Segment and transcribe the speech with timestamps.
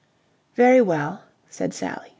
[0.55, 2.09] "Very well," said Sally.